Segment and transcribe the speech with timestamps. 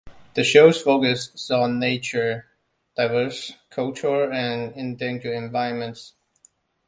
[0.33, 2.47] The show's focus is on nature,
[2.95, 6.13] diverse cultures, and endangered environments.